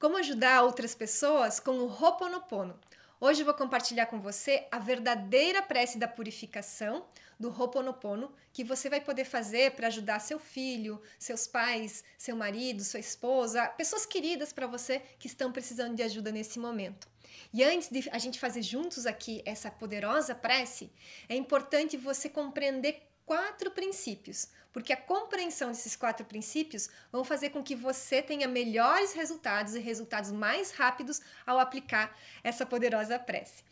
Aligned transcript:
Como 0.00 0.16
ajudar 0.16 0.62
outras 0.62 0.94
pessoas 0.94 1.60
com 1.60 1.72
o 1.72 1.86
Ho'oponopono. 1.86 2.74
Hoje 3.20 3.42
eu 3.42 3.44
vou 3.44 3.52
compartilhar 3.52 4.06
com 4.06 4.18
você 4.18 4.66
a 4.72 4.78
verdadeira 4.78 5.60
prece 5.60 5.98
da 5.98 6.08
purificação 6.08 7.04
do 7.38 7.50
Ho'oponopono 7.50 8.32
que 8.50 8.64
você 8.64 8.88
vai 8.88 9.02
poder 9.02 9.26
fazer 9.26 9.72
para 9.72 9.88
ajudar 9.88 10.18
seu 10.20 10.38
filho, 10.38 11.02
seus 11.18 11.46
pais, 11.46 12.02
seu 12.16 12.34
marido, 12.34 12.82
sua 12.82 12.98
esposa, 12.98 13.66
pessoas 13.66 14.06
queridas 14.06 14.54
para 14.54 14.66
você 14.66 15.02
que 15.18 15.26
estão 15.26 15.52
precisando 15.52 15.94
de 15.94 16.02
ajuda 16.02 16.32
nesse 16.32 16.58
momento. 16.58 17.06
E 17.52 17.62
antes 17.62 17.90
de 17.90 18.08
a 18.10 18.16
gente 18.16 18.40
fazer 18.40 18.62
juntos 18.62 19.04
aqui 19.04 19.42
essa 19.44 19.70
poderosa 19.70 20.34
prece, 20.34 20.90
é 21.28 21.36
importante 21.36 21.98
você 21.98 22.26
compreender 22.26 23.09
quatro 23.30 23.70
princípios, 23.70 24.48
porque 24.72 24.92
a 24.92 24.96
compreensão 24.96 25.68
desses 25.68 25.94
quatro 25.94 26.26
princípios 26.26 26.90
vão 27.12 27.22
fazer 27.22 27.50
com 27.50 27.62
que 27.62 27.76
você 27.76 28.20
tenha 28.20 28.48
melhores 28.48 29.12
resultados 29.12 29.76
e 29.76 29.78
resultados 29.78 30.32
mais 30.32 30.72
rápidos 30.72 31.22
ao 31.46 31.60
aplicar 31.60 32.18
essa 32.42 32.66
poderosa 32.66 33.20
prece. 33.20 33.62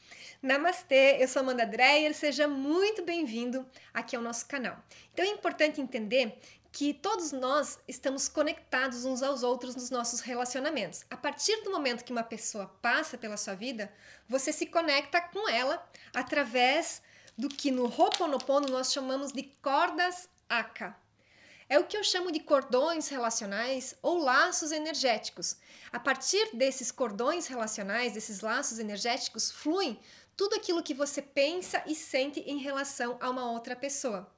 Namastê, 0.40 1.16
eu 1.20 1.26
sou 1.26 1.40
Amanda 1.40 1.66
Dreyer, 1.66 2.14
seja 2.14 2.46
muito 2.46 3.02
bem-vindo 3.02 3.66
aqui 3.92 4.14
ao 4.14 4.22
nosso 4.22 4.46
canal. 4.46 4.80
Então 5.12 5.24
é 5.24 5.28
importante 5.28 5.80
entender 5.80 6.38
que 6.70 6.94
todos 6.94 7.32
nós 7.32 7.80
estamos 7.88 8.28
conectados 8.28 9.04
uns 9.04 9.24
aos 9.24 9.42
outros 9.42 9.74
nos 9.74 9.90
nossos 9.90 10.20
relacionamentos. 10.20 11.04
A 11.10 11.16
partir 11.16 11.64
do 11.64 11.72
momento 11.72 12.04
que 12.04 12.12
uma 12.12 12.22
pessoa 12.22 12.68
passa 12.80 13.18
pela 13.18 13.36
sua 13.36 13.56
vida, 13.56 13.92
você 14.28 14.52
se 14.52 14.66
conecta 14.66 15.20
com 15.20 15.48
ela 15.48 15.84
através 16.14 17.02
do 17.38 17.48
que 17.48 17.70
no 17.70 17.84
Ho'oponopono 17.84 18.68
nós 18.68 18.92
chamamos 18.92 19.30
de 19.30 19.44
cordas 19.62 20.28
Aka. 20.48 20.98
É 21.68 21.78
o 21.78 21.84
que 21.84 21.96
eu 21.96 22.02
chamo 22.02 22.32
de 22.32 22.40
cordões 22.40 23.08
relacionais 23.08 23.94
ou 24.02 24.18
laços 24.18 24.72
energéticos. 24.72 25.56
A 25.92 26.00
partir 26.00 26.50
desses 26.52 26.90
cordões 26.90 27.46
relacionais, 27.46 28.14
desses 28.14 28.40
laços 28.40 28.80
energéticos, 28.80 29.52
fluem 29.52 30.00
tudo 30.36 30.56
aquilo 30.56 30.82
que 30.82 30.94
você 30.94 31.22
pensa 31.22 31.82
e 31.86 31.94
sente 31.94 32.40
em 32.40 32.58
relação 32.58 33.16
a 33.20 33.30
uma 33.30 33.50
outra 33.50 33.76
pessoa. 33.76 34.28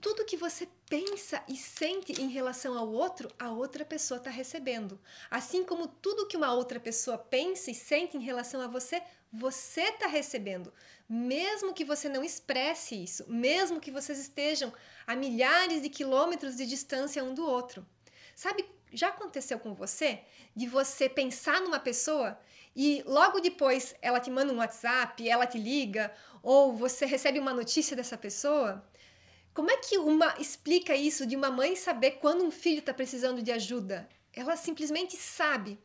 Tudo 0.00 0.24
que 0.24 0.36
você 0.36 0.68
pensa 0.88 1.42
e 1.48 1.56
sente 1.56 2.20
em 2.20 2.28
relação 2.28 2.78
ao 2.78 2.88
outro, 2.88 3.30
a 3.38 3.50
outra 3.50 3.84
pessoa 3.84 4.18
está 4.18 4.30
recebendo. 4.30 5.00
Assim 5.30 5.64
como 5.64 5.88
tudo 5.88 6.26
que 6.26 6.36
uma 6.36 6.52
outra 6.52 6.78
pessoa 6.78 7.18
pensa 7.18 7.70
e 7.70 7.74
sente 7.74 8.16
em 8.16 8.20
relação 8.20 8.60
a 8.60 8.68
você, 8.68 9.02
você 9.32 9.82
está 9.82 10.06
recebendo. 10.06 10.72
Mesmo 11.08 11.74
que 11.74 11.84
você 11.84 12.08
não 12.08 12.22
expresse 12.22 13.02
isso, 13.02 13.24
mesmo 13.28 13.80
que 13.80 13.90
vocês 13.90 14.18
estejam 14.18 14.72
a 15.06 15.16
milhares 15.16 15.82
de 15.82 15.88
quilômetros 15.88 16.56
de 16.56 16.66
distância 16.66 17.24
um 17.24 17.34
do 17.34 17.44
outro. 17.44 17.86
Sabe, 18.34 18.64
já 18.92 19.08
aconteceu 19.08 19.58
com 19.58 19.74
você 19.74 20.20
de 20.54 20.66
você 20.66 21.08
pensar 21.08 21.60
numa 21.60 21.80
pessoa 21.80 22.38
e 22.74 23.02
logo 23.06 23.40
depois 23.40 23.94
ela 24.02 24.20
te 24.20 24.30
manda 24.30 24.52
um 24.52 24.58
WhatsApp, 24.58 25.26
ela 25.28 25.46
te 25.46 25.58
liga, 25.58 26.12
ou 26.42 26.74
você 26.74 27.06
recebe 27.06 27.38
uma 27.38 27.54
notícia 27.54 27.96
dessa 27.96 28.18
pessoa? 28.18 28.86
Como 29.56 29.70
é 29.70 29.78
que 29.78 29.96
uma 29.96 30.34
explica 30.38 30.94
isso 30.94 31.24
de 31.24 31.34
uma 31.34 31.50
mãe 31.50 31.74
saber 31.74 32.18
quando 32.20 32.44
um 32.44 32.50
filho 32.50 32.80
está 32.80 32.92
precisando 32.92 33.40
de 33.40 33.50
ajuda? 33.50 34.06
Ela 34.30 34.54
simplesmente 34.54 35.16
sabe. 35.16 35.78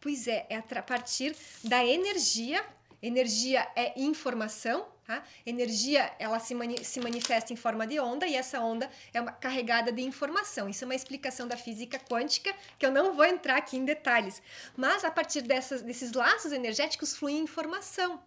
Pois 0.00 0.28
é, 0.28 0.46
é 0.48 0.56
a 0.56 0.82
partir 0.82 1.34
da 1.64 1.84
energia. 1.84 2.64
Energia 3.02 3.66
é 3.74 4.00
informação, 4.00 4.86
tá? 5.04 5.24
Energia 5.44 6.14
ela 6.20 6.38
se, 6.38 6.54
mani 6.54 6.84
se 6.84 7.00
manifesta 7.00 7.52
em 7.52 7.56
forma 7.56 7.84
de 7.84 7.98
onda 7.98 8.28
e 8.28 8.36
essa 8.36 8.60
onda 8.60 8.88
é 9.12 9.20
uma 9.20 9.32
carregada 9.32 9.90
de 9.90 10.02
informação. 10.02 10.68
Isso 10.68 10.84
é 10.84 10.86
uma 10.86 10.94
explicação 10.94 11.48
da 11.48 11.56
física 11.56 11.98
quântica 11.98 12.54
que 12.78 12.86
eu 12.86 12.92
não 12.92 13.12
vou 13.12 13.24
entrar 13.24 13.56
aqui 13.56 13.76
em 13.76 13.84
detalhes. 13.84 14.40
Mas 14.76 15.04
a 15.04 15.10
partir 15.10 15.42
dessas, 15.42 15.82
desses 15.82 16.12
laços 16.12 16.52
energéticos 16.52 17.16
flui 17.16 17.32
informação. 17.32 18.22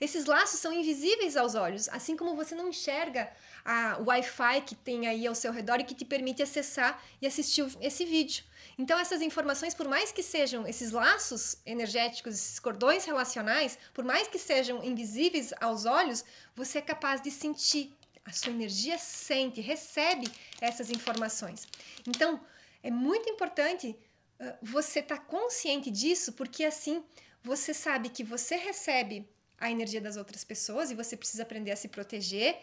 Esses 0.00 0.24
laços 0.26 0.60
são 0.60 0.72
invisíveis 0.72 1.36
aos 1.36 1.54
olhos, 1.54 1.88
assim 1.88 2.16
como 2.16 2.34
você 2.34 2.54
não 2.54 2.68
enxerga 2.68 3.30
a 3.64 3.98
Wi-Fi 3.98 4.60
que 4.62 4.74
tem 4.74 5.06
aí 5.06 5.26
ao 5.26 5.34
seu 5.34 5.52
redor 5.52 5.80
e 5.80 5.84
que 5.84 5.94
te 5.94 6.04
permite 6.04 6.42
acessar 6.42 7.02
e 7.20 7.26
assistir 7.26 7.66
esse 7.80 8.04
vídeo. 8.04 8.44
Então, 8.78 8.98
essas 8.98 9.22
informações, 9.22 9.74
por 9.74 9.88
mais 9.88 10.10
que 10.12 10.22
sejam 10.22 10.66
esses 10.66 10.90
laços 10.90 11.56
energéticos, 11.64 12.34
esses 12.34 12.58
cordões 12.58 13.04
relacionais, 13.04 13.78
por 13.92 14.04
mais 14.04 14.28
que 14.28 14.38
sejam 14.38 14.82
invisíveis 14.82 15.52
aos 15.60 15.86
olhos, 15.86 16.24
você 16.54 16.78
é 16.78 16.82
capaz 16.82 17.20
de 17.20 17.30
sentir. 17.30 17.92
A 18.24 18.32
sua 18.32 18.52
energia 18.52 18.96
sente, 18.98 19.60
recebe 19.60 20.26
essas 20.60 20.90
informações. 20.90 21.68
Então, 22.06 22.40
é 22.82 22.90
muito 22.90 23.28
importante 23.28 23.96
uh, 24.40 24.56
você 24.62 25.00
estar 25.00 25.18
tá 25.18 25.22
consciente 25.22 25.90
disso, 25.90 26.32
porque 26.32 26.64
assim 26.64 27.04
você 27.42 27.74
sabe 27.74 28.08
que 28.08 28.24
você 28.24 28.56
recebe 28.56 29.28
a 29.64 29.70
energia 29.70 30.00
das 30.00 30.16
outras 30.16 30.44
pessoas 30.44 30.90
e 30.90 30.94
você 30.94 31.16
precisa 31.16 31.42
aprender 31.42 31.70
a 31.70 31.76
se 31.76 31.88
proteger 31.88 32.56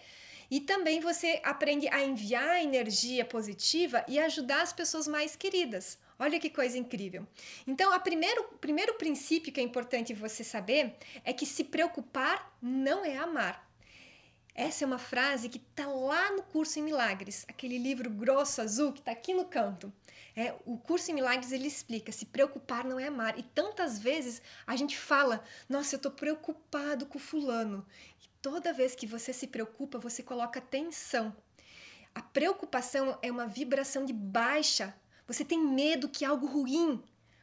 e 0.51 0.59
também 0.59 0.99
você 0.99 1.39
aprende 1.43 1.87
a 1.87 2.03
enviar 2.03 2.61
energia 2.61 3.23
positiva 3.23 4.03
e 4.07 4.19
ajudar 4.19 4.61
as 4.61 4.73
pessoas 4.73 5.07
mais 5.07 5.35
queridas. 5.35 5.97
Olha 6.19 6.39
que 6.39 6.49
coisa 6.49 6.77
incrível. 6.77 7.25
Então, 7.65 7.95
o 7.95 7.99
primeiro, 7.99 8.43
primeiro 8.59 8.93
princípio 8.95 9.51
que 9.51 9.59
é 9.59 9.63
importante 9.63 10.13
você 10.13 10.43
saber 10.43 10.95
é 11.23 11.31
que 11.31 11.45
se 11.45 11.63
preocupar 11.63 12.55
não 12.61 13.03
é 13.05 13.17
amar. 13.17 13.70
Essa 14.53 14.83
é 14.83 14.87
uma 14.87 14.97
frase 14.97 15.47
que 15.47 15.57
está 15.57 15.87
lá 15.87 16.31
no 16.31 16.43
curso 16.43 16.77
em 16.77 16.83
Milagres, 16.83 17.45
aquele 17.47 17.77
livro 17.77 18.09
grosso 18.09 18.61
azul 18.61 18.91
que 18.91 18.99
está 18.99 19.11
aqui 19.11 19.33
no 19.33 19.45
canto. 19.45 19.91
É, 20.35 20.53
o 20.65 20.77
curso 20.77 21.09
em 21.09 21.13
Milagres 21.13 21.51
ele 21.51 21.67
explica: 21.67 22.11
se 22.11 22.25
preocupar 22.25 22.83
não 22.83 22.99
é 22.99 23.07
amar. 23.07 23.37
E 23.39 23.43
tantas 23.43 23.97
vezes 23.99 24.41
a 24.67 24.75
gente 24.75 24.97
fala: 24.97 25.43
nossa, 25.69 25.95
eu 25.95 25.97
estou 25.97 26.11
preocupado 26.11 27.05
com 27.05 27.17
fulano. 27.17 27.85
E 28.21 28.27
toda 28.41 28.73
vez 28.73 28.93
que 28.93 29.07
você 29.07 29.31
se 29.31 29.47
preocupa, 29.47 29.99
você 29.99 30.21
coloca 30.21 30.59
tensão. 30.59 31.35
A 32.13 32.21
preocupação 32.21 33.17
é 33.21 33.31
uma 33.31 33.47
vibração 33.47 34.05
de 34.05 34.13
baixa. 34.13 34.93
Você 35.27 35.45
tem 35.45 35.59
medo 35.59 36.09
que 36.09 36.25
algo 36.25 36.45
ruim 36.45 37.01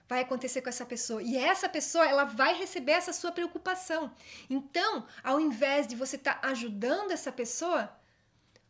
vai 0.08 0.22
acontecer 0.22 0.62
com 0.62 0.68
essa 0.68 0.86
pessoa. 0.86 1.22
E 1.22 1.36
essa 1.36 1.68
pessoa, 1.68 2.08
ela 2.08 2.24
vai 2.24 2.54
receber 2.54 2.92
essa 2.92 3.12
sua 3.12 3.30
preocupação. 3.30 4.10
Então, 4.48 5.06
ao 5.22 5.38
invés 5.38 5.86
de 5.86 5.94
você 5.94 6.16
estar 6.16 6.40
tá 6.40 6.48
ajudando 6.48 7.10
essa 7.10 7.30
pessoa, 7.30 7.94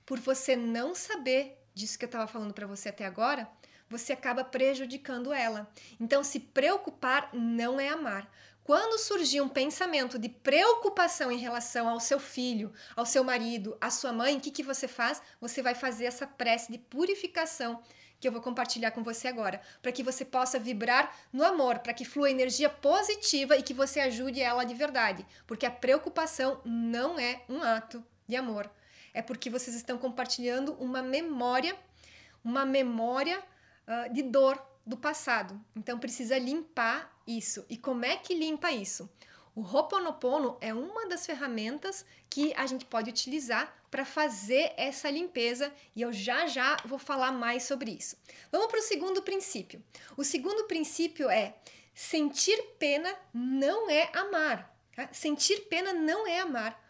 por 0.04 0.18
você 0.18 0.56
não 0.56 0.94
saber 0.94 1.62
disso 1.72 1.98
que 1.98 2.04
eu 2.04 2.08
estava 2.08 2.26
falando 2.26 2.52
para 2.52 2.66
você 2.66 2.88
até 2.88 3.06
agora, 3.06 3.48
você 3.88 4.12
acaba 4.12 4.42
prejudicando 4.42 5.32
ela. 5.32 5.70
Então, 6.00 6.24
se 6.24 6.40
preocupar 6.40 7.30
não 7.32 7.78
é 7.78 7.88
amar. 7.88 8.28
Quando 8.64 8.98
surgir 8.98 9.40
um 9.40 9.48
pensamento 9.48 10.18
de 10.18 10.28
preocupação 10.28 11.32
em 11.32 11.38
relação 11.38 11.88
ao 11.88 11.98
seu 12.00 12.20
filho, 12.20 12.70
ao 12.94 13.06
seu 13.06 13.24
marido, 13.24 13.78
à 13.80 13.88
sua 13.88 14.12
mãe, 14.12 14.36
o 14.36 14.40
que, 14.40 14.50
que 14.50 14.62
você 14.62 14.86
faz? 14.86 15.22
Você 15.40 15.62
vai 15.62 15.74
fazer 15.74 16.04
essa 16.04 16.26
prece 16.26 16.70
de 16.70 16.76
purificação 16.76 17.80
que 18.20 18.26
eu 18.26 18.32
vou 18.32 18.40
compartilhar 18.40 18.90
com 18.90 19.02
você 19.02 19.28
agora, 19.28 19.60
para 19.80 19.92
que 19.92 20.02
você 20.02 20.24
possa 20.24 20.58
vibrar 20.58 21.14
no 21.32 21.44
amor, 21.44 21.78
para 21.78 21.94
que 21.94 22.04
flua 22.04 22.30
energia 22.30 22.68
positiva 22.68 23.56
e 23.56 23.62
que 23.62 23.74
você 23.74 24.00
ajude 24.00 24.40
ela 24.40 24.64
de 24.64 24.74
verdade, 24.74 25.24
porque 25.46 25.66
a 25.66 25.70
preocupação 25.70 26.60
não 26.64 27.18
é 27.18 27.42
um 27.48 27.62
ato 27.62 28.04
de 28.26 28.36
amor, 28.36 28.70
é 29.14 29.22
porque 29.22 29.50
vocês 29.50 29.76
estão 29.76 29.98
compartilhando 29.98 30.72
uma 30.74 31.02
memória, 31.02 31.76
uma 32.44 32.64
memória 32.64 33.38
uh, 33.38 34.12
de 34.12 34.22
dor 34.22 34.62
do 34.84 34.96
passado. 34.96 35.60
Então 35.76 35.98
precisa 35.98 36.38
limpar 36.38 37.12
isso. 37.26 37.64
E 37.68 37.76
como 37.76 38.04
é 38.04 38.16
que 38.16 38.34
limpa 38.34 38.72
isso? 38.72 39.08
O 39.54 39.60
Ho'oponopono 39.60 40.56
é 40.60 40.72
uma 40.72 41.08
das 41.08 41.26
ferramentas 41.26 42.06
que 42.30 42.54
a 42.54 42.64
gente 42.66 42.84
pode 42.84 43.10
utilizar 43.10 43.74
para 43.90 44.04
fazer 44.04 44.72
essa 44.76 45.10
limpeza 45.10 45.72
e 45.94 46.02
eu 46.02 46.12
já 46.12 46.46
já 46.46 46.76
vou 46.84 46.98
falar 46.98 47.32
mais 47.32 47.62
sobre 47.62 47.90
isso. 47.92 48.16
Vamos 48.50 48.68
para 48.68 48.80
o 48.80 48.82
segundo 48.82 49.22
princípio. 49.22 49.82
O 50.16 50.24
segundo 50.24 50.64
princípio 50.64 51.28
é 51.30 51.56
sentir 51.94 52.60
pena 52.78 53.14
não 53.32 53.88
é 53.90 54.10
amar. 54.14 54.74
Tá? 54.94 55.08
Sentir 55.12 55.60
pena 55.62 55.92
não 55.92 56.26
é 56.26 56.40
amar. 56.40 56.84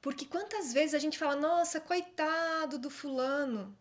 Porque 0.00 0.24
quantas 0.24 0.72
vezes 0.72 0.94
a 0.94 0.98
gente 0.98 1.18
fala, 1.18 1.36
nossa, 1.36 1.80
coitado 1.80 2.78
do 2.78 2.88
fulano. 2.88 3.76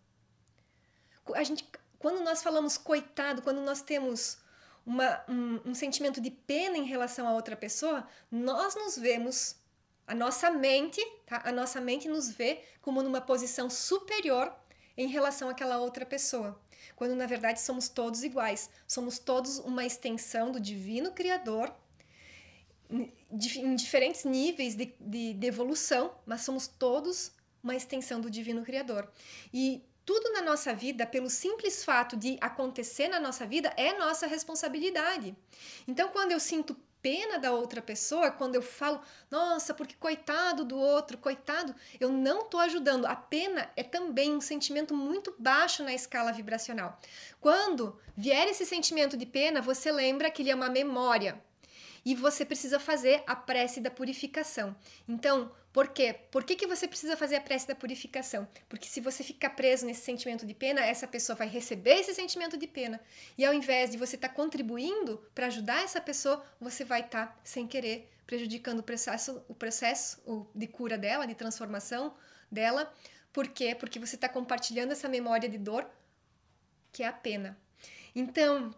A 1.33 1.43
gente 1.43 1.63
quando 1.99 2.23
nós 2.23 2.43
falamos 2.43 2.77
coitado, 2.77 3.41
quando 3.41 3.61
nós 3.61 3.81
temos 3.81 4.37
uma, 4.85 5.23
um, 5.27 5.59
um 5.65 5.75
sentimento 5.75 6.21
de 6.21 6.31
pena 6.31 6.77
em 6.77 6.85
relação 6.85 7.27
a 7.27 7.33
outra 7.33 7.55
pessoa, 7.55 8.07
nós 8.31 8.75
nos 8.75 8.97
vemos, 8.97 9.55
a 10.07 10.15
nossa 10.15 10.49
mente, 10.49 11.05
tá? 11.25 11.41
a 11.43 11.51
nossa 11.51 11.81
mente 11.81 12.07
nos 12.07 12.29
vê 12.29 12.61
como 12.81 13.03
numa 13.03 13.19
posição 13.19 13.69
superior 13.69 14.55
em 14.97 15.07
relação 15.07 15.49
àquela 15.49 15.77
outra 15.77 16.05
pessoa. 16.05 16.59
Quando 16.95 17.13
na 17.13 17.25
verdade 17.25 17.59
somos 17.59 17.89
todos 17.89 18.23
iguais, 18.23 18.69
somos 18.87 19.19
todos 19.19 19.59
uma 19.59 19.85
extensão 19.85 20.51
do 20.51 20.59
divino 20.59 21.11
Criador, 21.11 21.75
em 22.89 23.75
diferentes 23.75 24.23
níveis 24.23 24.73
de, 24.73 24.93
de, 24.99 25.33
de 25.33 25.47
evolução, 25.47 26.15
mas 26.25 26.41
somos 26.41 26.67
todos 26.67 27.33
uma 27.61 27.75
extensão 27.75 28.21
do 28.21 28.31
divino 28.31 28.63
Criador. 28.63 29.11
E 29.53 29.83
tudo 30.05 30.31
na 30.31 30.41
nossa 30.41 30.73
vida, 30.73 31.05
pelo 31.05 31.29
simples 31.29 31.83
fato 31.83 32.15
de 32.15 32.37
acontecer 32.39 33.09
na 33.09 33.19
nossa 33.19 33.45
vida, 33.45 33.73
é 33.75 33.97
nossa 33.97 34.25
responsabilidade. 34.25 35.35
Então, 35.85 36.07
quando 36.09 36.31
eu 36.31 36.39
sinto 36.39 36.77
pena 37.07 37.39
da 37.39 37.53
outra 37.53 37.81
pessoa, 37.81 38.29
quando 38.29 38.55
eu 38.55 38.61
falo, 38.61 38.99
nossa, 39.31 39.73
porque 39.73 39.95
coitado 39.97 40.65
do 40.65 40.77
outro, 40.77 41.17
coitado, 41.17 41.73
eu 42.01 42.09
não 42.09 42.41
estou 42.41 42.59
ajudando. 42.59 43.05
A 43.05 43.15
pena 43.15 43.71
é 43.77 43.83
também 43.83 44.35
um 44.35 44.41
sentimento 44.41 44.93
muito 44.93 45.33
baixo 45.39 45.85
na 45.85 45.93
escala 45.93 46.33
vibracional. 46.33 46.99
Quando 47.39 47.97
vier 48.13 48.49
esse 48.49 48.65
sentimento 48.65 49.15
de 49.15 49.25
pena, 49.25 49.61
você 49.61 49.89
lembra 49.89 50.29
que 50.29 50.41
ele 50.41 50.51
é 50.51 50.55
uma 50.55 50.69
memória 50.69 51.41
e 52.07 52.15
você 52.15 52.45
precisa 52.45 52.79
fazer 52.79 53.21
a 53.27 53.35
prece 53.35 53.81
da 53.81 53.91
purificação. 53.91 54.73
Então, 55.05 55.51
por 55.73 55.89
quê? 55.89 56.15
Por 56.31 56.45
que, 56.45 56.55
que 56.55 56.65
você 56.65 56.87
precisa 56.87 57.17
fazer 57.17 57.35
a 57.35 57.41
prece 57.41 57.67
da 57.67 57.75
purificação? 57.75 58.47
Porque 58.69 58.87
se 58.87 59.01
você 59.01 59.25
ficar 59.25 59.49
preso 59.49 59.85
nesse 59.85 60.03
sentimento 60.05 60.45
de 60.45 60.53
pena, 60.53 60.79
essa 60.79 61.05
pessoa 61.05 61.35
vai 61.35 61.49
receber 61.49 61.95
esse 61.95 62.13
sentimento 62.13 62.57
de 62.57 62.65
pena. 62.65 63.01
E 63.37 63.43
ao 63.43 63.53
invés 63.53 63.91
de 63.91 63.97
você 63.97 64.15
estar 64.15 64.29
tá 64.29 64.33
contribuindo 64.33 65.21
para 65.35 65.47
ajudar 65.47 65.83
essa 65.83 65.99
pessoa, 65.99 66.41
você 66.61 66.85
vai 66.85 67.01
estar, 67.01 67.27
tá, 67.27 67.39
sem 67.43 67.67
querer, 67.67 68.09
prejudicando 68.25 68.79
o 68.79 68.83
processo, 68.83 69.43
o 69.49 69.53
processo 69.53 70.47
de 70.55 70.65
cura 70.65 70.97
dela, 70.97 71.27
de 71.27 71.35
transformação 71.35 72.15
dela. 72.49 72.89
Por 73.33 73.49
quê? 73.49 73.75
Porque 73.75 73.99
você 73.99 74.15
está 74.15 74.29
compartilhando 74.29 74.93
essa 74.93 75.09
memória 75.09 75.49
de 75.49 75.57
dor, 75.57 75.85
que 76.93 77.03
é 77.03 77.07
a 77.07 77.11
pena. 77.11 77.59
Então, 78.15 78.73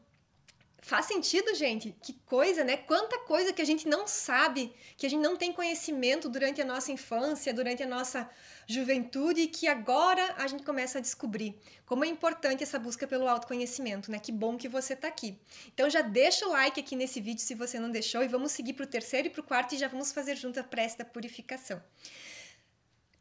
Faz 0.81 1.06
sentido, 1.06 1.54
gente? 1.54 1.94
Que 2.02 2.14
coisa, 2.26 2.64
né? 2.64 2.78
Quanta 2.78 3.20
coisa 3.20 3.52
que 3.52 3.62
a 3.62 3.66
gente 3.66 3.88
não 3.88 4.08
sabe, 4.08 4.74
que 4.98 5.06
a 5.06 5.10
gente 5.10 5.22
não 5.22 5.36
tem 5.36 5.52
conhecimento 5.52 6.30
durante 6.30 6.62
a 6.62 6.66
nossa 6.66 6.92
infância, 6.92 7.54
durante 7.54 7.84
a 7.84 7.88
nossa 7.88 8.30
juventude, 8.66 9.42
e 9.42 9.48
que 9.48 9.68
agora 9.68 10.36
a 10.38 10.48
gente 10.48 10.64
começa 10.64 10.98
a 10.98 11.02
descobrir. 11.02 11.60
Como 11.86 12.06
é 12.06 12.08
importante 12.08 12.64
essa 12.64 12.80
busca 12.80 13.06
pelo 13.06 13.28
autoconhecimento, 13.28 14.10
né? 14.10 14.20
Que 14.20 14.31
bom 14.31 14.58
que 14.58 14.70
você 14.70 14.94
está 14.94 15.08
aqui. 15.08 15.38
Então 15.74 15.90
já 15.90 16.02
deixa 16.02 16.48
o 16.48 16.52
like 16.52 16.80
aqui 16.80 16.96
nesse 16.96 17.20
vídeo 17.20 17.42
se 17.42 17.56
você 17.56 17.78
não 17.78 17.92
deixou, 17.92 18.24
e 18.24 18.28
vamos 18.28 18.52
seguir 18.52 18.74
para 18.74 18.86
o 18.86 18.88
terceiro 18.88 19.28
e 19.28 19.32
para 19.32 19.42
o 19.42 19.44
quarto, 19.44 19.75
e 19.75 19.78
já 19.78 19.88
vamos 19.88 20.12
fazer 20.12 20.36
junto 20.36 20.60
a 20.60 20.64
prece 20.64 20.98
da 20.98 21.06
purificação. 21.06 21.82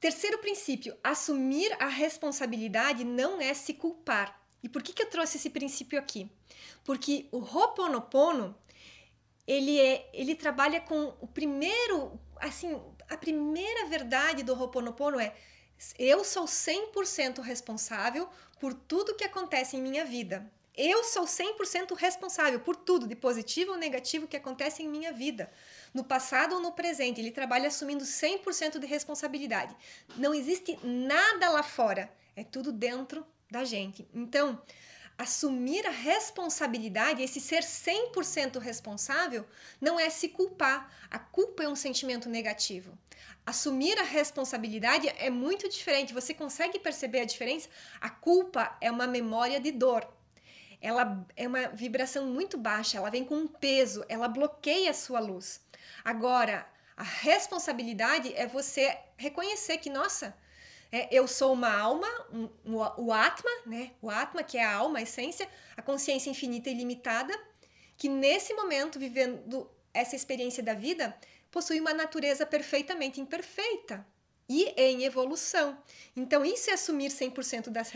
Terceiro 0.01 0.39
princípio: 0.39 0.97
assumir 1.03 1.75
a 1.81 1.89
responsabilidade 1.89 3.05
não 3.05 3.41
é 3.41 3.53
se 3.53 3.75
culpar. 3.75 4.38
E 4.63 4.69
por 4.69 4.83
que, 4.83 4.93
que 4.93 5.03
eu 5.03 5.11
trouxe 5.11 5.37
esse 5.37 5.51
princípio 5.51 5.99
aqui? 5.99 6.31
Porque 6.85 7.29
o 7.31 7.39
Ho'oponopono, 7.39 8.57
ele, 9.47 9.79
é, 9.81 10.11
ele 10.13 10.35
trabalha 10.35 10.81
com 10.81 11.15
o 11.21 11.27
primeiro, 11.27 12.19
assim, 12.37 12.81
a 13.09 13.17
primeira 13.17 13.87
verdade 13.87 14.43
do 14.43 14.53
Ho'oponopono 14.53 15.21
é 15.21 15.35
eu 15.99 16.25
sou 16.25 16.45
100% 16.45 17.41
responsável 17.41 18.29
por 18.59 18.75
tudo 18.75 19.15
que 19.15 19.25
acontece 19.25 19.77
em 19.77 19.83
minha 19.83 20.05
vida. 20.05 20.51
Eu 20.77 21.03
sou 21.03 21.25
100% 21.25 21.95
responsável 21.97 22.61
por 22.61 22.77
tudo, 22.77 23.07
de 23.07 23.17
positivo 23.17 23.73
ou 23.73 23.77
negativo, 23.77 24.29
que 24.29 24.37
acontece 24.37 24.83
em 24.83 24.89
minha 24.89 25.13
vida. 25.13 25.51
No 25.93 26.05
passado 26.05 26.55
ou 26.55 26.61
no 26.61 26.73
presente, 26.73 27.21
ele 27.21 27.33
trabalha 27.33 27.69
assumindo 27.69 28.05
100% 28.05 28.79
de 28.79 28.87
responsabilidade. 28.87 29.77
Não 30.17 30.33
existe 30.33 30.79
nada 30.85 31.49
lá 31.49 31.65
fora, 31.65 32.13
é 32.37 32.45
tudo 32.45 32.71
dentro 32.71 33.27
da 33.51 33.65
gente. 33.65 34.07
Então, 34.15 34.61
assumir 35.17 35.87
a 35.87 35.91
responsabilidade, 35.91 37.23
esse 37.23 37.41
ser 37.41 37.63
100% 37.63 38.59
responsável, 38.59 39.45
não 39.81 39.99
é 39.99 40.09
se 40.11 40.29
culpar. 40.29 40.93
A 41.11 41.19
culpa 41.19 41.65
é 41.65 41.69
um 41.69 41.77
sentimento 41.77 42.29
negativo. 42.29 42.97
Assumir 43.45 43.99
a 43.99 44.05
responsabilidade 44.05 45.09
é 45.09 45.31
muito 45.31 45.69
diferente. 45.69 46.15
Você 46.15 46.35
consegue 46.35 46.79
perceber 46.79 47.21
a 47.21 47.25
diferença? 47.25 47.69
A 48.01 48.11
culpa 48.11 48.77
é 48.81 48.91
uma 48.91 49.07
memória 49.07 49.59
de 49.59 49.73
dor. 49.73 50.07
Ela 50.81 51.27
é 51.37 51.49
uma 51.49 51.69
vibração 51.69 52.27
muito 52.27 52.57
baixa, 52.57 52.99
ela 52.99 53.11
vem 53.11 53.25
com 53.25 53.35
um 53.35 53.49
peso, 53.49 54.05
ela 54.09 54.29
bloqueia 54.29 54.91
a 54.91 54.95
sua 54.95 55.19
luz. 55.19 55.61
Agora, 56.05 56.65
a 56.97 57.03
responsabilidade 57.03 58.33
é 58.35 58.47
você 58.47 58.97
reconhecer 59.17 59.79
que, 59.79 59.91
nossa, 59.91 60.37
é, 60.91 61.09
eu 61.15 61.29
sou 61.29 61.53
uma 61.53 61.73
alma, 61.75 62.09
um, 62.33 62.49
um, 62.65 62.77
o 62.97 63.13
Atma, 63.13 63.51
né? 63.67 63.93
O 64.01 64.11
Atma, 64.11 64.43
que 64.43 64.57
é 64.57 64.65
a 64.65 64.75
alma, 64.75 64.99
a 64.99 65.03
essência, 65.03 65.49
a 65.77 65.83
consciência 65.83 66.31
infinita 66.31 66.71
e 66.71 66.73
ilimitada, 66.73 67.39
que 67.97 68.09
nesse 68.09 68.55
momento, 68.55 68.99
vivendo 68.99 69.71
essa 69.93 70.17
experiência 70.17 70.63
da 70.63 70.75
vida, 70.75 71.17
possui 71.51 71.81
uma 71.81 71.93
natureza 71.93 72.47
perfeitamente 72.47 73.21
imperfeita 73.21 74.07
e 74.49 74.73
em 74.77 75.05
evolução. 75.05 75.77
Então, 76.17 76.45
isso 76.45 76.71
é 76.71 76.73
assumir 76.73 77.11
100% 77.11 77.69
das 77.69 77.93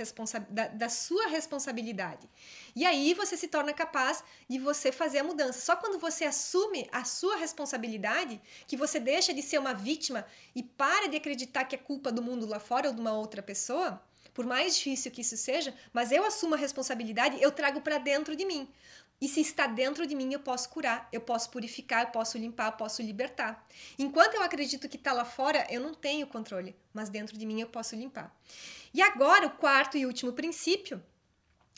da, 0.50 0.68
da 0.68 0.88
sua 0.88 1.26
responsabilidade. 1.28 2.28
E 2.76 2.84
aí 2.84 3.14
você 3.14 3.36
se 3.36 3.48
torna 3.48 3.72
capaz 3.72 4.22
de 4.48 4.58
você 4.58 4.92
fazer 4.92 5.20
a 5.20 5.24
mudança. 5.24 5.60
Só 5.60 5.74
quando 5.76 5.98
você 5.98 6.24
assume 6.24 6.88
a 6.92 7.04
sua 7.04 7.36
responsabilidade, 7.36 8.40
que 8.66 8.76
você 8.76 9.00
deixa 9.00 9.32
de 9.32 9.40
ser 9.40 9.58
uma 9.58 9.72
vítima 9.72 10.26
e 10.54 10.62
para 10.62 11.08
de 11.08 11.16
acreditar 11.16 11.64
que 11.64 11.74
é 11.74 11.78
culpa 11.78 12.12
do 12.12 12.22
mundo 12.22 12.46
lá 12.46 12.60
fora 12.60 12.88
ou 12.88 12.94
de 12.94 13.00
uma 13.00 13.12
outra 13.12 13.42
pessoa, 13.42 14.02
por 14.34 14.46
mais 14.46 14.76
difícil 14.76 15.10
que 15.10 15.20
isso 15.20 15.36
seja, 15.36 15.74
mas 15.92 16.10
eu 16.12 16.24
assumo 16.24 16.54
a 16.54 16.58
responsabilidade, 16.58 17.40
eu 17.40 17.52
trago 17.52 17.80
para 17.80 17.98
dentro 17.98 18.34
de 18.34 18.44
mim. 18.44 18.68
E 19.20 19.28
se 19.28 19.40
está 19.40 19.68
dentro 19.68 20.04
de 20.04 20.16
mim, 20.16 20.32
eu 20.32 20.40
posso 20.40 20.68
curar, 20.68 21.08
eu 21.12 21.20
posso 21.20 21.48
purificar, 21.50 22.02
eu 22.02 22.10
posso 22.10 22.36
limpar, 22.36 22.72
eu 22.72 22.76
posso 22.76 23.00
libertar. 23.00 23.64
Enquanto 23.96 24.34
eu 24.34 24.42
acredito 24.42 24.88
que 24.88 24.96
está 24.96 25.12
lá 25.12 25.24
fora, 25.24 25.64
eu 25.70 25.80
não 25.80 25.94
tenho 25.94 26.26
controle, 26.26 26.74
mas 26.92 27.08
dentro 27.08 27.38
de 27.38 27.46
mim 27.46 27.60
eu 27.60 27.68
posso 27.68 27.94
limpar. 27.94 28.34
E 28.92 29.00
agora, 29.00 29.46
o 29.46 29.50
quarto 29.50 29.96
e 29.96 30.06
último 30.06 30.32
princípio 30.32 31.00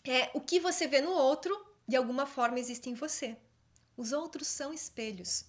é 0.06 0.30
o 0.32 0.40
que 0.40 0.58
você 0.58 0.86
vê 0.86 1.02
no 1.02 1.10
outro, 1.10 1.54
de 1.86 1.96
alguma 1.96 2.24
forma 2.24 2.58
existe 2.58 2.88
em 2.88 2.94
você. 2.94 3.36
Os 3.94 4.12
outros 4.12 4.48
são 4.48 4.72
espelhos. 4.72 5.44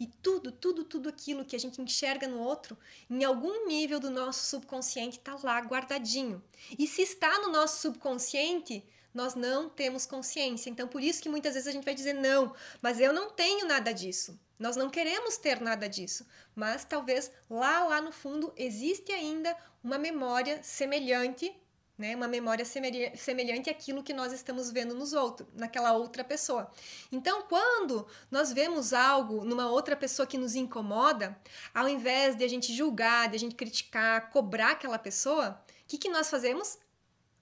E 0.00 0.06
tudo, 0.06 0.50
tudo, 0.50 0.82
tudo 0.82 1.10
aquilo 1.10 1.44
que 1.44 1.54
a 1.54 1.58
gente 1.60 1.80
enxerga 1.82 2.26
no 2.26 2.40
outro, 2.40 2.76
em 3.10 3.22
algum 3.22 3.66
nível 3.66 4.00
do 4.00 4.10
nosso 4.10 4.46
subconsciente 4.46 5.18
está 5.18 5.36
lá 5.42 5.60
guardadinho. 5.60 6.42
E 6.78 6.86
se 6.86 7.02
está 7.02 7.38
no 7.40 7.52
nosso 7.52 7.82
subconsciente, 7.82 8.82
nós 9.12 9.34
não 9.34 9.68
temos 9.68 10.06
consciência. 10.06 10.70
Então, 10.70 10.88
por 10.88 11.02
isso 11.02 11.22
que 11.22 11.28
muitas 11.28 11.52
vezes 11.52 11.68
a 11.68 11.72
gente 11.72 11.84
vai 11.84 11.94
dizer 11.94 12.14
não, 12.14 12.54
mas 12.80 12.98
eu 12.98 13.12
não 13.12 13.30
tenho 13.30 13.66
nada 13.66 13.92
disso. 13.92 14.40
Nós 14.58 14.74
não 14.74 14.88
queremos 14.88 15.36
ter 15.36 15.60
nada 15.60 15.86
disso, 15.88 16.26
mas 16.54 16.84
talvez 16.84 17.30
lá, 17.48 17.84
lá 17.84 18.00
no 18.00 18.12
fundo 18.12 18.52
existe 18.56 19.12
ainda 19.12 19.56
uma 19.82 19.98
memória 19.98 20.62
semelhante, 20.62 21.54
né? 22.00 22.16
Uma 22.16 22.26
memória 22.26 22.64
semelhante 22.64 23.68
àquilo 23.68 24.02
que 24.02 24.14
nós 24.14 24.32
estamos 24.32 24.70
vendo 24.70 24.94
nos 24.94 25.12
outros, 25.12 25.46
naquela 25.54 25.92
outra 25.92 26.24
pessoa. 26.24 26.70
Então, 27.12 27.42
quando 27.42 28.06
nós 28.30 28.52
vemos 28.52 28.92
algo 28.92 29.44
numa 29.44 29.70
outra 29.70 29.94
pessoa 29.94 30.26
que 30.26 30.38
nos 30.38 30.54
incomoda, 30.54 31.38
ao 31.74 31.88
invés 31.88 32.34
de 32.34 32.42
a 32.42 32.48
gente 32.48 32.72
julgar, 32.74 33.28
de 33.28 33.36
a 33.36 33.38
gente 33.38 33.54
criticar, 33.54 34.30
cobrar 34.30 34.72
aquela 34.72 34.98
pessoa, 34.98 35.62
o 35.68 35.86
que, 35.86 35.98
que 35.98 36.08
nós 36.08 36.30
fazemos? 36.30 36.78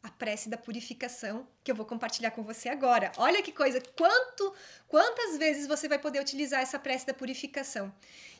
a 0.03 0.11
prece 0.11 0.49
da 0.49 0.57
purificação 0.57 1.47
que 1.63 1.71
eu 1.71 1.75
vou 1.75 1.85
compartilhar 1.85 2.31
com 2.31 2.43
você 2.43 2.69
agora. 2.69 3.13
Olha 3.17 3.43
que 3.43 3.53
coisa, 3.53 3.81
quanto, 3.97 4.55
quantas 4.87 5.37
vezes 5.37 5.67
você 5.67 5.89
vai 5.89 5.99
poder 5.99 6.21
utilizar 6.21 6.61
essa 6.61 6.79
prece 6.79 7.07
da 7.07 7.13
purificação. 7.13 7.93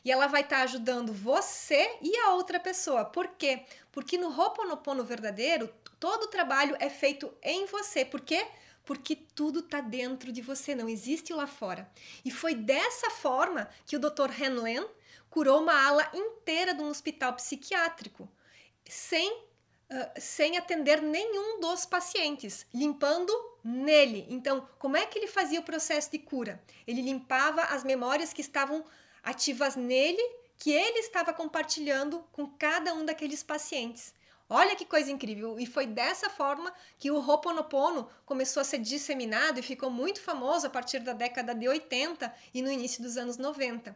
E 0.03 0.11
ela 0.11 0.27
vai 0.27 0.41
estar 0.41 0.57
tá 0.57 0.63
ajudando 0.63 1.13
você 1.13 1.97
e 2.01 2.15
a 2.17 2.33
outra 2.33 2.59
pessoa. 2.59 3.05
Por 3.05 3.27
quê? 3.29 3.65
Porque 3.91 4.17
no 4.17 4.29
Ho'oponopono 4.29 5.03
verdadeiro, 5.03 5.71
todo 5.99 6.23
o 6.23 6.27
trabalho 6.27 6.75
é 6.79 6.89
feito 6.89 7.33
em 7.41 7.65
você. 7.65 8.05
Por 8.05 8.21
quê? 8.21 8.47
Porque 8.85 9.15
tudo 9.15 9.59
está 9.59 9.81
dentro 9.81 10.31
de 10.31 10.41
você, 10.41 10.73
não 10.73 10.89
existe 10.89 11.33
lá 11.33 11.45
fora. 11.45 11.89
E 12.23 12.31
foi 12.31 12.55
dessa 12.55 13.09
forma 13.09 13.69
que 13.85 13.95
o 13.95 13.99
Dr. 13.99 14.31
Henlen 14.41 14.87
curou 15.29 15.61
uma 15.61 15.87
ala 15.87 16.09
inteira 16.13 16.73
de 16.73 16.81
um 16.81 16.89
hospital 16.89 17.33
psiquiátrico, 17.33 18.27
sem 18.87 19.31
uh, 19.89 20.11
sem 20.19 20.57
atender 20.57 21.01
nenhum 21.01 21.59
dos 21.59 21.85
pacientes, 21.85 22.65
limpando 22.73 23.31
nele. 23.63 24.25
Então, 24.29 24.67
como 24.77 24.97
é 24.97 25.05
que 25.05 25.19
ele 25.19 25.27
fazia 25.27 25.59
o 25.59 25.63
processo 25.63 26.11
de 26.11 26.19
cura? 26.19 26.61
Ele 26.87 27.01
limpava 27.01 27.63
as 27.63 27.83
memórias 27.83 28.33
que 28.33 28.41
estavam 28.41 28.83
ativas 29.23 29.75
nele, 29.75 30.21
que 30.57 30.71
ele 30.71 30.99
estava 30.99 31.33
compartilhando 31.33 32.19
com 32.31 32.47
cada 32.47 32.93
um 32.93 33.05
daqueles 33.05 33.43
pacientes. 33.43 34.13
Olha 34.49 34.75
que 34.75 34.83
coisa 34.83 35.11
incrível! 35.11 35.59
E 35.59 35.67
foi 35.67 35.85
dessa 35.85 36.27
forma 36.27 36.73
que 36.97 37.11
o 37.11 37.17
Ho'oponopono 37.17 38.09
começou 38.25 38.61
a 38.61 38.63
ser 38.63 38.79
disseminado 38.79 39.59
e 39.59 39.63
ficou 39.63 39.91
muito 39.91 40.19
famoso 40.19 40.65
a 40.65 40.69
partir 40.71 40.99
da 41.01 41.13
década 41.13 41.53
de 41.53 41.67
80 41.67 42.33
e 42.51 42.61
no 42.63 42.71
início 42.71 43.03
dos 43.03 43.15
anos 43.15 43.37
90 43.37 43.95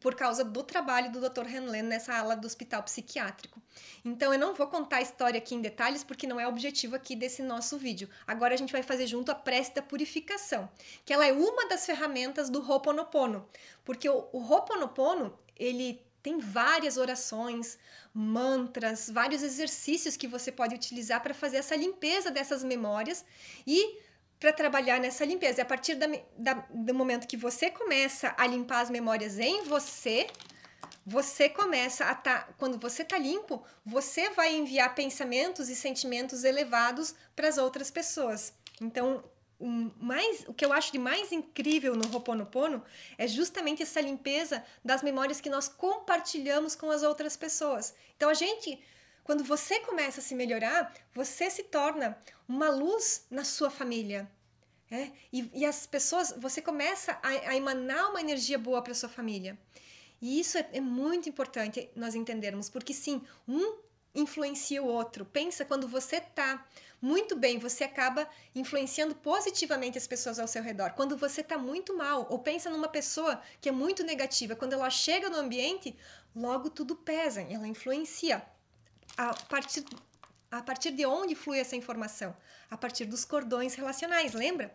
por 0.00 0.14
causa 0.14 0.44
do 0.44 0.62
trabalho 0.62 1.10
do 1.10 1.20
Dr. 1.20 1.46
Henlen 1.46 1.82
nessa 1.82 2.14
ala 2.14 2.36
do 2.36 2.46
hospital 2.46 2.82
psiquiátrico. 2.82 3.60
Então 4.04 4.32
eu 4.32 4.38
não 4.38 4.54
vou 4.54 4.66
contar 4.66 4.98
a 4.98 5.02
história 5.02 5.38
aqui 5.38 5.54
em 5.54 5.60
detalhes 5.60 6.04
porque 6.04 6.26
não 6.26 6.38
é 6.38 6.46
o 6.46 6.50
objetivo 6.50 6.94
aqui 6.94 7.16
desse 7.16 7.42
nosso 7.42 7.78
vídeo. 7.78 8.08
Agora 8.26 8.54
a 8.54 8.56
gente 8.56 8.72
vai 8.72 8.82
fazer 8.82 9.06
junto 9.06 9.32
a 9.32 9.34
prece 9.34 9.74
da 9.74 9.82
purificação, 9.82 10.68
que 11.04 11.12
ela 11.12 11.26
é 11.26 11.32
uma 11.32 11.66
das 11.68 11.86
ferramentas 11.86 12.50
do 12.50 12.60
Ho'oponopono, 12.60 13.48
porque 13.84 14.08
o, 14.08 14.28
o 14.32 14.38
Ho'oponopono, 14.38 15.36
ele 15.56 16.00
tem 16.28 16.38
várias 16.38 16.98
orações, 16.98 17.78
mantras, 18.12 19.08
vários 19.08 19.42
exercícios 19.42 20.14
que 20.14 20.28
você 20.28 20.52
pode 20.52 20.74
utilizar 20.74 21.22
para 21.22 21.32
fazer 21.32 21.56
essa 21.56 21.74
limpeza 21.74 22.30
dessas 22.30 22.62
memórias 22.62 23.24
e 23.66 23.98
para 24.38 24.52
trabalhar 24.52 25.00
nessa 25.00 25.24
limpeza. 25.24 25.60
E 25.60 25.62
a 25.62 25.64
partir 25.64 25.94
da, 25.94 26.06
da, 26.36 26.54
do 26.68 26.94
momento 26.94 27.26
que 27.26 27.36
você 27.36 27.70
começa 27.70 28.34
a 28.36 28.46
limpar 28.46 28.80
as 28.80 28.90
memórias 28.90 29.38
em 29.38 29.64
você, 29.64 30.26
você 31.06 31.48
começa 31.48 32.04
a. 32.04 32.14
Tá, 32.14 32.46
quando 32.58 32.78
você 32.78 33.00
está 33.00 33.16
limpo, 33.16 33.64
você 33.84 34.28
vai 34.28 34.54
enviar 34.54 34.94
pensamentos 34.94 35.70
e 35.70 35.74
sentimentos 35.74 36.44
elevados 36.44 37.14
para 37.34 37.48
as 37.48 37.56
outras 37.56 37.90
pessoas. 37.90 38.52
Então, 38.82 39.24
o, 39.58 39.66
mais, 40.00 40.44
o 40.46 40.54
que 40.54 40.64
eu 40.64 40.72
acho 40.72 40.92
de 40.92 40.98
mais 40.98 41.32
incrível 41.32 41.94
no 41.96 42.08
Ho'oponopono 42.14 42.82
é 43.16 43.26
justamente 43.26 43.82
essa 43.82 44.00
limpeza 44.00 44.64
das 44.84 45.02
memórias 45.02 45.40
que 45.40 45.50
nós 45.50 45.68
compartilhamos 45.68 46.74
com 46.74 46.90
as 46.90 47.02
outras 47.02 47.36
pessoas. 47.36 47.94
Então, 48.16 48.28
a 48.28 48.34
gente 48.34 48.80
quando 49.28 49.44
você 49.44 49.78
começa 49.80 50.20
a 50.20 50.22
se 50.22 50.34
melhorar, 50.34 50.90
você 51.12 51.50
se 51.50 51.64
torna 51.64 52.16
uma 52.48 52.70
luz 52.70 53.26
na 53.30 53.44
sua 53.44 53.68
família. 53.68 54.26
É? 54.90 55.10
E, 55.30 55.50
e 55.52 55.66
as 55.66 55.86
pessoas, 55.86 56.32
você 56.38 56.62
começa 56.62 57.12
a, 57.22 57.28
a 57.28 57.54
emanar 57.54 58.08
uma 58.08 58.22
energia 58.22 58.56
boa 58.56 58.80
para 58.80 58.94
sua 58.94 59.10
família. 59.10 59.58
E 60.18 60.40
isso 60.40 60.56
é, 60.56 60.66
é 60.72 60.80
muito 60.80 61.28
importante 61.28 61.90
nós 61.94 62.14
entendermos, 62.14 62.70
porque 62.70 62.94
sim, 62.94 63.22
um 63.46 63.76
influencia 64.18 64.82
o 64.82 64.86
outro. 64.86 65.24
Pensa 65.24 65.64
quando 65.64 65.88
você 65.88 66.20
tá 66.20 66.64
muito 67.00 67.36
bem, 67.36 67.58
você 67.58 67.84
acaba 67.84 68.28
influenciando 68.54 69.14
positivamente 69.14 69.96
as 69.96 70.06
pessoas 70.06 70.38
ao 70.38 70.48
seu 70.48 70.62
redor. 70.62 70.92
Quando 70.94 71.16
você 71.16 71.42
tá 71.42 71.56
muito 71.56 71.96
mal, 71.96 72.26
ou 72.28 72.38
pensa 72.40 72.68
numa 72.70 72.88
pessoa 72.88 73.40
que 73.60 73.68
é 73.68 73.72
muito 73.72 74.02
negativa, 74.02 74.56
quando 74.56 74.72
ela 74.72 74.90
chega 74.90 75.30
no 75.30 75.38
ambiente, 75.38 75.96
logo 76.34 76.68
tudo 76.68 76.96
pesa, 76.96 77.40
ela 77.42 77.68
influencia 77.68 78.42
a 79.16 79.32
partir, 79.48 79.84
a 80.50 80.62
partir 80.62 80.90
de 80.90 81.06
onde 81.06 81.34
flui 81.34 81.58
essa 81.60 81.76
informação? 81.76 82.36
A 82.70 82.76
partir 82.76 83.06
dos 83.06 83.24
cordões 83.24 83.74
relacionais, 83.74 84.34
lembra? 84.34 84.74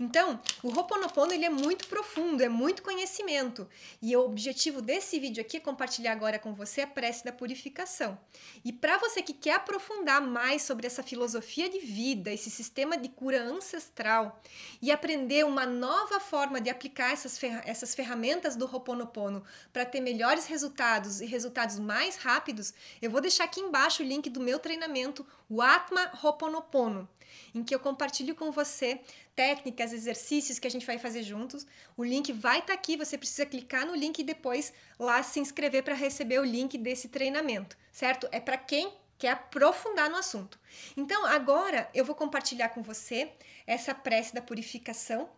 Então, 0.00 0.40
o 0.62 0.68
Ho'oponopono 0.68 1.32
ele 1.32 1.44
é 1.44 1.50
muito 1.50 1.86
profundo, 1.88 2.42
é 2.42 2.48
muito 2.48 2.82
conhecimento. 2.82 3.68
E 4.00 4.16
o 4.16 4.24
objetivo 4.24 4.80
desse 4.80 5.20
vídeo 5.20 5.42
aqui 5.42 5.58
é 5.58 5.60
compartilhar 5.60 6.12
agora 6.12 6.38
com 6.38 6.54
você 6.54 6.80
a 6.80 6.86
prece 6.86 7.22
da 7.22 7.32
purificação. 7.32 8.18
E 8.64 8.72
para 8.72 8.96
você 8.96 9.20
que 9.20 9.34
quer 9.34 9.56
aprofundar 9.56 10.22
mais 10.22 10.62
sobre 10.62 10.86
essa 10.86 11.02
filosofia 11.02 11.68
de 11.68 11.80
vida, 11.80 12.32
esse 12.32 12.50
sistema 12.50 12.96
de 12.96 13.10
cura 13.10 13.42
ancestral 13.42 14.40
e 14.80 14.90
aprender 14.90 15.44
uma 15.44 15.66
nova 15.66 16.18
forma 16.20 16.62
de 16.62 16.70
aplicar 16.70 17.12
essas, 17.12 17.38
ferra 17.38 17.62
essas 17.66 17.94
ferramentas 17.94 18.56
do 18.56 18.64
Ho'oponopono 18.64 19.44
para 19.70 19.84
ter 19.84 20.00
melhores 20.00 20.46
resultados 20.46 21.20
e 21.20 21.26
resultados 21.26 21.78
mais 21.78 22.16
rápidos, 22.16 22.72
eu 23.02 23.10
vou 23.10 23.20
deixar 23.20 23.44
aqui 23.44 23.60
embaixo 23.60 24.02
o 24.02 24.06
link 24.06 24.30
do 24.30 24.40
meu 24.40 24.58
treinamento, 24.58 25.26
o 25.48 25.60
Atma 25.60 26.10
Ho'oponopono 26.22 27.08
em 27.54 27.62
que 27.62 27.74
eu 27.74 27.80
compartilho 27.80 28.34
com 28.34 28.50
você 28.50 29.00
técnicas, 29.34 29.92
exercícios 29.92 30.58
que 30.58 30.66
a 30.66 30.70
gente 30.70 30.86
vai 30.86 30.98
fazer 30.98 31.22
juntos. 31.22 31.66
O 31.96 32.04
link 32.04 32.32
vai 32.32 32.58
estar 32.60 32.68
tá 32.68 32.74
aqui, 32.74 32.96
você 32.96 33.18
precisa 33.18 33.46
clicar 33.46 33.86
no 33.86 33.94
link 33.94 34.18
e 34.18 34.24
depois 34.24 34.72
lá 34.98 35.22
se 35.22 35.40
inscrever 35.40 35.82
para 35.82 35.94
receber 35.94 36.38
o 36.38 36.44
link 36.44 36.78
desse 36.78 37.08
treinamento, 37.08 37.76
certo? 37.92 38.28
É 38.30 38.40
para 38.40 38.56
quem 38.56 38.92
quer 39.18 39.30
aprofundar 39.30 40.10
no 40.10 40.16
assunto. 40.16 40.58
Então, 40.96 41.24
agora 41.26 41.88
eu 41.94 42.04
vou 42.04 42.14
compartilhar 42.14 42.70
com 42.70 42.82
você 42.82 43.32
essa 43.66 43.94
prece 43.94 44.34
da 44.34 44.42
purificação 44.42 45.28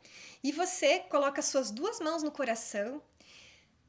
e 0.43 0.51
você 0.51 1.01
coloca 1.01 1.43
suas 1.43 1.71
duas 1.71 2.01
mãos 2.01 2.23
no 2.23 2.31
coração, 2.31 3.03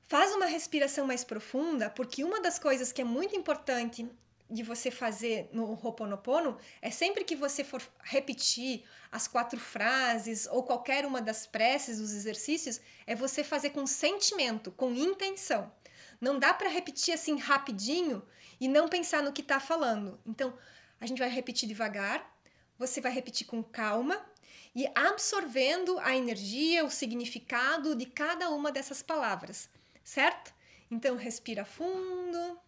faz 0.07 0.33
uma 0.33 0.45
respiração 0.45 1.05
mais 1.05 1.23
profunda, 1.23 1.89
porque 1.89 2.23
uma 2.23 2.41
das 2.41 2.59
coisas 2.59 2.91
que 2.91 3.01
é 3.01 3.05
muito 3.05 3.35
importante 3.35 4.07
de 4.49 4.63
você 4.63 4.89
fazer 4.89 5.49
no 5.51 5.73
Ho'oponopono 5.73 6.57
é 6.81 6.89
sempre 6.89 7.23
que 7.23 7.35
você 7.35 7.63
for 7.63 7.81
repetir 8.03 8.83
as 9.11 9.27
quatro 9.27 9.59
frases 9.59 10.47
ou 10.47 10.63
qualquer 10.63 11.05
uma 11.05 11.21
das 11.21 11.45
preces, 11.45 11.99
dos 11.99 12.13
exercícios, 12.13 12.79
é 13.05 13.15
você 13.15 13.43
fazer 13.43 13.71
com 13.71 13.85
sentimento, 13.85 14.71
com 14.71 14.91
intenção. 14.91 15.71
Não 16.19 16.39
dá 16.39 16.53
para 16.53 16.69
repetir 16.69 17.13
assim 17.13 17.37
rapidinho 17.37 18.23
e 18.59 18.67
não 18.67 18.87
pensar 18.87 19.21
no 19.21 19.33
que 19.33 19.41
está 19.41 19.59
falando. 19.59 20.19
Então, 20.25 20.57
a 20.99 21.05
gente 21.05 21.19
vai 21.19 21.29
repetir 21.29 21.67
devagar, 21.67 22.35
você 22.77 23.01
vai 23.01 23.11
repetir 23.11 23.45
com 23.45 23.61
calma 23.63 24.19
e 24.73 24.87
absorvendo 24.95 25.99
a 25.99 26.15
energia, 26.15 26.85
o 26.85 26.89
significado 26.89 27.95
de 27.95 28.05
cada 28.05 28.49
uma 28.49 28.71
dessas 28.71 29.01
palavras, 29.01 29.69
certo? 30.03 30.53
Então, 30.89 31.15
respira 31.17 31.65
fundo. 31.65 32.59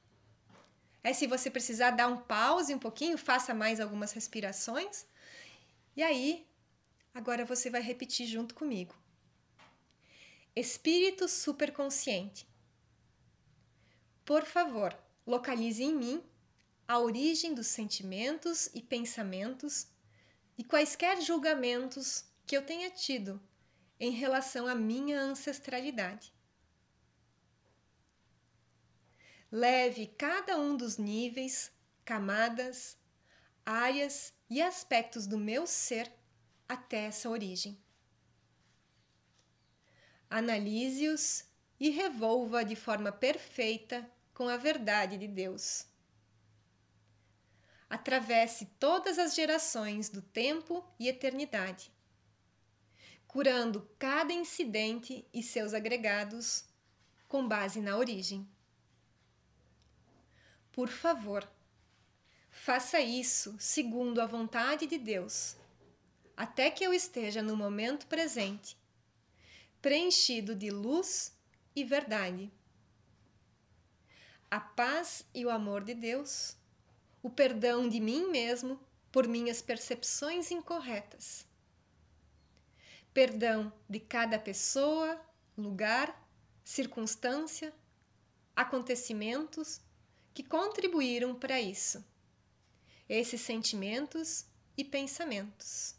É 1.04 1.14
se 1.14 1.28
você 1.28 1.50
precisar 1.50 1.92
dar 1.92 2.08
um 2.08 2.18
pause 2.18 2.74
um 2.74 2.80
pouquinho, 2.80 3.18
faça 3.18 3.54
mais 3.54 3.80
algumas 3.80 4.12
respirações. 4.12 5.06
E 5.96 6.04
aí, 6.04 6.48
agora 7.14 7.46
você 7.46 7.70
vai 7.70 7.82
repetir 7.82 8.28
junto 8.28 8.54
comigo. 8.54 8.94
Espírito 10.56 11.28
superconsciente. 11.28 12.48
Por 14.26 14.46
favor, 14.46 14.98
localize 15.26 15.82
em 15.82 15.96
mim 15.96 16.24
a 16.88 17.00
origem 17.00 17.54
dos 17.54 17.68
sentimentos 17.68 18.70
e 18.74 18.82
pensamentos 18.82 19.88
e 20.58 20.64
quaisquer 20.64 21.22
julgamentos 21.22 22.26
que 22.46 22.58
eu 22.58 22.66
tenha 22.66 22.90
tido 22.90 23.42
em 24.00 24.12
relação 24.12 24.68
à 24.68 24.76
minha 24.76 25.22
ancestralidade. 25.22 26.34
Leve 29.52 30.06
cada 30.06 30.60
um 30.60 30.78
dos 30.78 30.98
níveis, 30.98 31.72
camadas, 32.06 32.96
áreas 33.66 34.32
e 34.48 34.62
aspectos 34.62 35.26
do 35.26 35.40
meu 35.40 35.66
ser 35.66 36.12
até 36.68 37.06
essa 37.06 37.28
origem. 37.28 37.76
Analise-os 40.30 41.46
e 41.80 41.90
revolva 41.90 42.64
de 42.64 42.76
forma 42.76 43.12
perfeita 43.12 44.08
com 44.36 44.48
a 44.48 44.56
verdade 44.56 45.18
de 45.18 45.28
Deus. 45.28 45.88
Atravesse 47.90 48.68
todas 48.80 49.18
as 49.18 49.34
gerações 49.34 50.10
do 50.10 50.22
tempo 50.22 50.86
e 51.00 51.08
eternidade, 51.08 51.92
curando 53.28 53.90
cada 53.98 54.32
incidente 54.32 55.28
e 55.34 55.42
seus 55.42 55.74
agregados 55.74 56.66
com 57.28 57.48
base 57.48 57.82
na 57.82 57.98
origem. 57.98 58.48
Por 60.80 60.88
favor, 60.88 61.46
faça 62.50 63.02
isso 63.02 63.54
segundo 63.60 64.22
a 64.22 64.26
vontade 64.26 64.88
de 64.88 64.98
Deus, 64.98 65.58
até 66.38 66.72
que 66.72 66.86
eu 66.86 66.94
esteja 66.94 67.44
no 67.44 67.54
momento 67.54 68.08
presente, 68.08 68.78
preenchido 69.82 70.56
de 70.56 70.70
luz 70.70 71.38
e 71.76 71.84
verdade. 71.84 72.50
A 74.50 74.62
paz 74.62 75.26
e 75.34 75.46
o 75.46 75.50
amor 75.50 75.84
de 75.84 75.94
Deus, 75.94 76.56
o 77.22 77.30
perdão 77.30 77.90
de 77.90 78.00
mim 78.00 78.30
mesmo 78.30 78.80
por 79.12 79.28
minhas 79.28 79.62
percepções 79.62 80.50
incorretas, 80.50 81.46
perdão 83.14 83.70
de 83.90 84.00
cada 84.00 84.40
pessoa, 84.40 85.20
lugar, 85.58 86.26
circunstância, 86.64 87.74
acontecimentos 88.56 89.82
que 90.40 90.44
contribuíram 90.46 91.36
para 91.36 91.60
isso, 91.60 92.02
esses 93.10 93.42
sentimentos 93.42 94.46
e 94.78 94.86
pensamentos. 94.86 95.98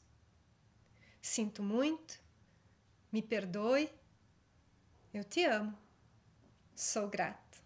Sinto 1.20 1.62
muito, 1.62 2.18
me 3.12 3.20
perdoe, 3.20 3.92
eu 5.12 5.22
te 5.24 5.44
amo, 5.44 5.78
sou 6.74 7.06
grato. 7.06 7.62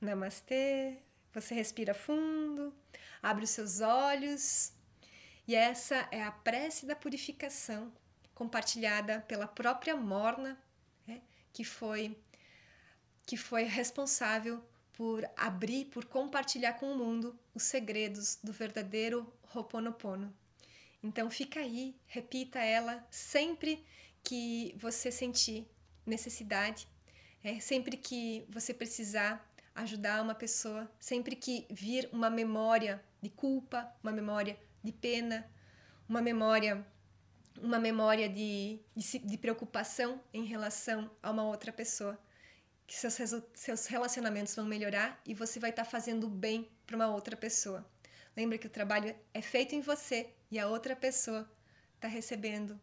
Namastê. 0.00 1.02
Você 1.34 1.52
respira 1.52 1.94
fundo, 1.94 2.72
abre 3.20 3.42
os 3.42 3.50
seus 3.50 3.80
olhos 3.80 4.72
e 5.48 5.56
essa 5.56 6.08
é 6.12 6.22
a 6.22 6.30
prece 6.30 6.86
da 6.86 6.94
purificação 6.94 7.92
compartilhada 8.36 9.20
pela 9.22 9.48
própria 9.48 9.96
Morna 9.96 10.56
que 11.58 11.64
foi 11.64 12.16
que 13.26 13.36
foi 13.36 13.64
responsável 13.64 14.62
por 14.92 15.28
abrir, 15.36 15.86
por 15.86 16.04
compartilhar 16.04 16.74
com 16.74 16.92
o 16.92 16.96
mundo 16.96 17.36
os 17.52 17.64
segredos 17.64 18.38
do 18.44 18.52
verdadeiro 18.52 19.26
Ho'oponopono. 19.52 20.32
Então 21.02 21.28
fica 21.28 21.58
aí, 21.58 21.96
repita 22.06 22.60
ela 22.60 23.04
sempre 23.10 23.84
que 24.22 24.72
você 24.78 25.10
sentir 25.10 25.66
necessidade, 26.06 26.86
é, 27.42 27.58
sempre 27.58 27.96
que 27.96 28.46
você 28.48 28.72
precisar 28.72 29.44
ajudar 29.74 30.22
uma 30.22 30.36
pessoa, 30.36 30.88
sempre 31.00 31.34
que 31.34 31.66
vir 31.68 32.08
uma 32.12 32.30
memória 32.30 33.02
de 33.20 33.30
culpa, 33.30 33.92
uma 34.00 34.12
memória 34.12 34.56
de 34.80 34.92
pena, 34.92 35.44
uma 36.08 36.22
memória 36.22 36.86
uma 37.62 37.78
memória 37.78 38.28
de, 38.28 38.80
de, 38.94 39.18
de 39.18 39.38
preocupação 39.38 40.20
em 40.32 40.44
relação 40.44 41.10
a 41.22 41.30
uma 41.30 41.44
outra 41.44 41.72
pessoa. 41.72 42.18
Que 42.86 42.96
seus, 42.96 43.42
seus 43.54 43.86
relacionamentos 43.86 44.54
vão 44.54 44.64
melhorar 44.64 45.20
e 45.26 45.34
você 45.34 45.60
vai 45.60 45.70
estar 45.70 45.84
tá 45.84 45.90
fazendo 45.90 46.28
bem 46.28 46.68
para 46.86 46.96
uma 46.96 47.08
outra 47.08 47.36
pessoa. 47.36 47.86
Lembra 48.36 48.56
que 48.56 48.66
o 48.66 48.70
trabalho 48.70 49.14
é 49.34 49.42
feito 49.42 49.74
em 49.74 49.80
você 49.80 50.30
e 50.50 50.58
a 50.58 50.68
outra 50.68 50.96
pessoa 50.96 51.50
está 51.96 52.08
recebendo 52.08 52.80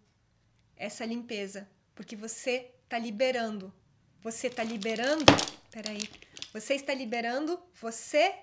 essa 0.75 1.05
limpeza, 1.05 1.67
porque 1.95 2.15
você 2.15 2.71
está 2.83 2.99
liberando. 2.99 3.73
Você 4.21 4.47
está 4.47 4.63
liberando. 4.63 5.25
Peraí. 5.71 6.09
Você 6.53 6.75
está 6.75 6.93
liberando 6.93 7.61
você 7.81 8.35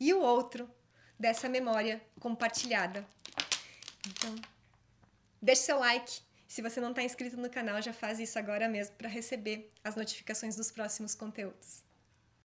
e 0.00 0.12
o 0.12 0.20
outro 0.20 0.68
dessa 1.18 1.48
memória 1.48 2.02
compartilhada. 2.18 3.06
Então, 4.06 4.34
deixe 5.44 5.62
seu 5.62 5.78
like. 5.78 6.22
Se 6.48 6.62
você 6.62 6.80
não 6.80 6.90
está 6.90 7.02
inscrito 7.02 7.36
no 7.36 7.50
canal, 7.50 7.80
já 7.82 7.92
faz 7.92 8.18
isso 8.18 8.38
agora 8.38 8.68
mesmo 8.68 8.96
para 8.96 9.08
receber 9.08 9.70
as 9.82 9.94
notificações 9.94 10.56
dos 10.56 10.70
próximos 10.70 11.14
conteúdos. 11.14 11.83